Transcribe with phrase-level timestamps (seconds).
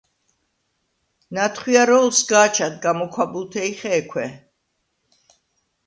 [1.35, 4.27] ნათხვიარო̄ლ სგა̄ჩად გამოქვაბულთე ი ხე̄ქვე: